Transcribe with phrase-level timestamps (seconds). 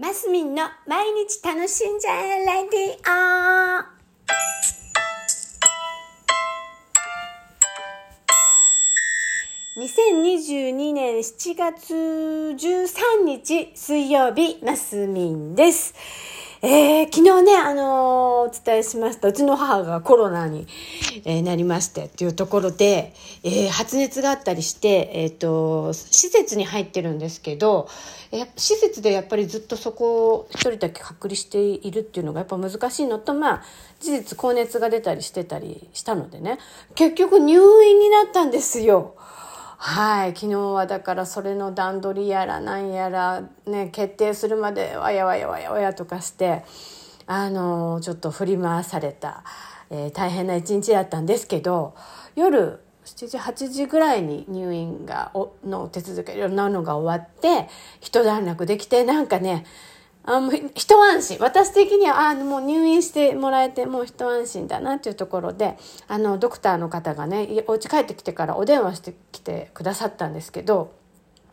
[0.00, 3.98] マスミンの毎日楽しんじゃえレディオ
[9.80, 15.96] 2022年7月13日水曜日、マスミンです。
[16.60, 19.28] えー、昨日ね、あのーお伝えしました。
[19.28, 20.66] うちの母がコロナに、
[21.24, 23.14] えーなりましてっていうところで、
[23.44, 27.88] え発熱があったりして、えっ、と、施設に入ってるんですけど、
[28.32, 33.62] えー施設でやっぱりずっとそこを一人だけ隔離しているっていうのがやっぱ難しいのと、まあ、
[34.00, 36.58] 事実高熱が出たりしてたりしたのでね、
[36.96, 39.14] 結局入院になったんですよ。
[39.80, 46.64] はい昨日はだからそれの段取りやらなんやらね決定するまでわやわやわやわやとかして
[47.26, 49.44] あのちょっと振り回された、
[49.90, 51.94] えー大変な一日だったんですけど
[52.34, 57.68] 夜7時8時ぐらいに入院がおの手続きいろんなのが終わって
[58.00, 59.64] 一段落できてなんかね
[60.30, 61.38] あもう一安心。
[61.40, 70.92] 私的にはあもう入院してもらえてもう一安心だなっていうところであのドクターの方がねお家帰ってきてからお電話してきてくださったんですけど、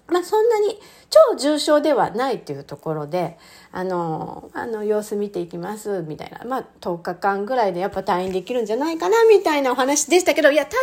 [0.08, 0.78] まあ、そんなに
[1.10, 3.38] 超重症ではないっていうところで
[3.72, 10.78] あのあの様子見ていきますみたいな、まあ、10日間ぐらいでやっぱ退院できるんじゃないかなみたいなお話でしたけどいやただ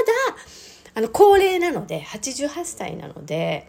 [0.94, 3.68] あの高齢なので88歳なので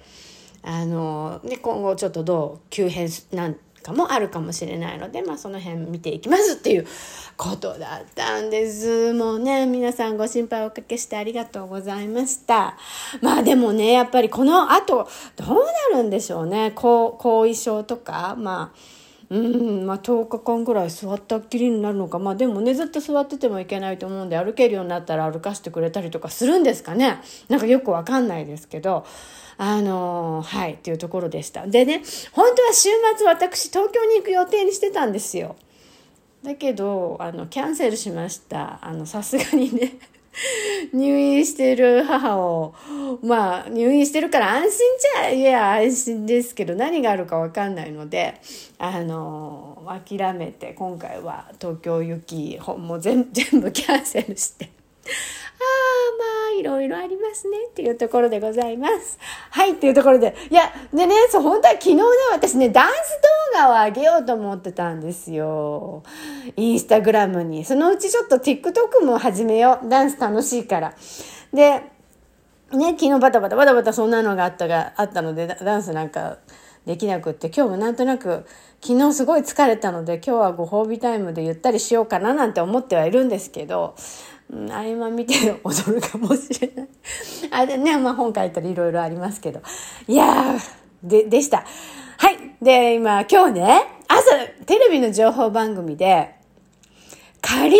[0.61, 6.87] あので今後ちょっとどう急変なんかもあるかもしれないので、まあ、その辺見ていきますっていう
[7.37, 9.13] ことだったんです。
[9.13, 12.77] もうね皆さんご心配をおかけしてありがとうございました。
[13.21, 16.71] まあでもねやっぱりこの後どうなるんでしょうね。
[16.71, 19.02] 後後遺症とかまあ
[19.33, 22.19] うんまあ、10日間ぐらい座ったっきりになるのか。
[22.19, 27.19] まあでもねずっと座っててもいけないと思うんで歩けるようになったら歩かしてくれたりとかするんですかね。
[27.49, 29.05] なんかよくわかんないですけど。
[29.57, 31.65] あのーはいっていうところでした。
[31.67, 35.55] でね本当は週末私東京に行く予定にしてたんですよ。
[36.43, 38.79] だけどあのキャンセルしました。
[38.81, 39.93] あのさすがにね。
[40.93, 42.73] 入院してる母を
[43.21, 48.35] まあ入院してるから安心じゃいや安心ですけど何があるかわかんないので
[48.79, 54.69] あの諦めて今回は東京行き本もう全 全部キャンセルして。
[55.05, 56.42] ああまあ
[56.83, 59.17] いろありますねっていうところでございます。
[59.49, 62.93] はいっていうところでいやでねそう本当は昨日ね私ねダンス
[63.53, 66.03] 動画を上げようと思ってたんですよ。
[66.55, 70.93] インスタグラムにそのうちちょっと TikTok も始めようダンス楽しいから。
[71.53, 71.81] で
[72.71, 76.37] ね昨日バタバタバタバタそんなのがあったがあったのでダンスなんか
[76.85, 78.45] できなくって今日もなんとなく
[78.81, 83.95] 昨日すごい疲れたので今日はご褒美タイムでゆったりしようかななんて思ってはいるんですけど、
[84.69, 85.33] 合間見て
[85.63, 86.87] 踊るかもしれない。
[87.51, 89.61] あれね、まあ本書いたらいろいろありますけど。
[90.07, 90.59] いやー、
[91.03, 91.65] で、でした。
[92.17, 92.37] はい。
[92.61, 94.23] で、今、今日ね、朝、
[94.65, 96.35] テレビの情報番組で、
[97.41, 97.77] カリフ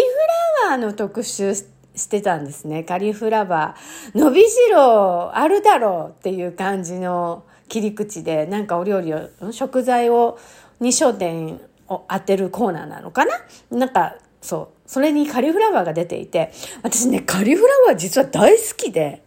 [0.68, 2.84] ラワーの特集ししてたんですね。
[2.84, 4.18] カリフラワー。
[4.18, 10.40] 伸びしろあるだろうっていう感じの切り口で、なんかお料理を、食材を、
[10.80, 13.34] に焦点を当てるコーナーなのかな？
[13.70, 14.83] なんか、そう。
[14.94, 16.52] それにカリフラワーが出ていて、
[16.84, 19.24] 私ね、カリフラワー実は大好きで、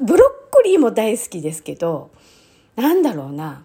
[0.00, 2.12] ブロッコリーも大好きですけど、
[2.76, 3.64] なんだろうな。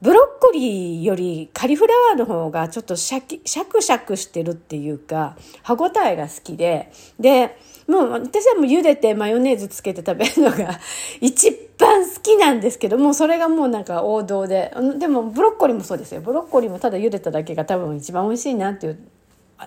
[0.00, 7.58] ブロッコリーよりカリフラワーの方がちょっとシャキ、シャクシャクしてるっていうか、歯ごたえが好きで、で、
[7.88, 10.78] もう私はもう茹でてマヨネーズつけて食べるのが
[11.20, 18.98] 一番好きなんですけどもうそれがもうなんか王道ででもブロッコリーもそうですよブロッコリーもただ茹でただけが多分一番美味しいなっていう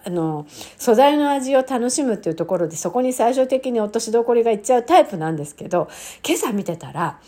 [0.05, 5.87] あの素材の味を楽しむっていうところでそこに最終的に落としどころがいっちゃうタイプなんですけど
[6.27, 7.19] 今朝見てたら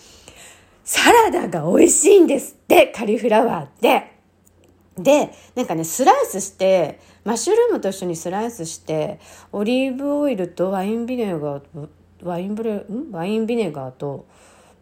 [0.84, 4.16] サラダが美味しいんですってカリフラワーって。
[4.98, 9.20] でなんかねスライスしてマッシュルームと一緒にスライスして
[9.52, 11.90] オリーブオイルとワインビネガーと
[12.24, 13.12] ワインブレん？
[13.12, 14.26] ワインビネガーと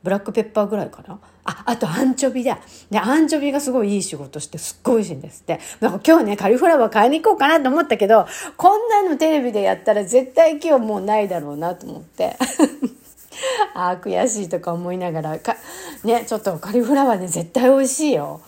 [0.03, 1.17] ブラックペッパーぐらいかな？
[1.45, 2.59] ああとアンチョビだ。
[2.91, 5.59] でアンチョビがすごいいい仕事してすっごい美味しいんですって。
[5.79, 8.27] なんか今日ねカリフラワー買いに行こうかなと思ったけど
[8.57, 12.35] こんなのテレビでやったら絶対今日もうないだろうなと思って。
[13.73, 15.39] ああ悔しいとか思いながら。
[15.39, 15.55] か
[16.03, 18.41] ねちょっとカリフラワーね絶対美味しいよ。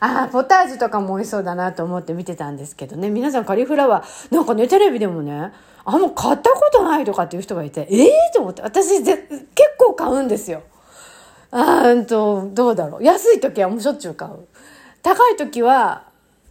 [0.00, 3.10] ああポタージュとかも美味しそうだなと思って見てたんですけどね。
[3.10, 5.52] 皆さんカリフラワーなんかねテレビでもね
[5.84, 8.62] あんま買ったことないとかっていう人がいてええー、と思って。
[8.62, 9.28] 私結
[9.78, 10.62] 構買うんですよ。
[11.52, 13.04] あーんとどうだろう。
[13.04, 14.46] 安い時はもうしょっちゅう買う。
[15.02, 16.04] 高い時は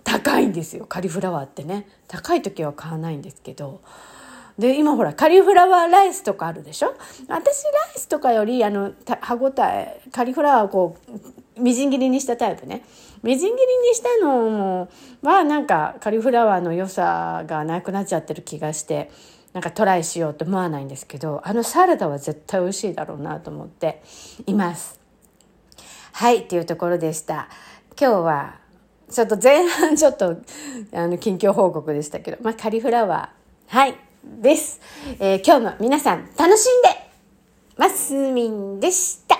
[0.04, 0.86] 高いんですよ。
[0.86, 1.88] カリフラワーってね。
[2.08, 3.82] 高い時は買わないんですけど。
[4.58, 6.94] で今ほらカリフラワーライスとかあるでしょ？
[7.30, 8.92] 私ライスとかよりあの
[9.22, 10.98] 歯ごたえカリフラワーをこ
[11.58, 12.84] うみじん切りにしたタイプね。
[13.24, 14.90] みじん切りにしたの
[15.22, 19.12] はなんかカリフラワーの良さがなくなっちゃってる気がして。
[19.54, 24.02] なんかトライしようと思わないんですけどあのサラダは絶対美味しいだろうなと思って
[24.46, 25.00] います。
[26.12, 27.48] はいっていうところでした。
[28.00, 28.60] 今日は
[29.10, 30.38] ちょっと前半ちょっと
[30.94, 34.80] あの近況報告でしたけど、まあ、カリフラワーはいです、
[35.20, 36.90] えー、今日も皆さん楽しんで
[37.78, 39.39] ますみんでした。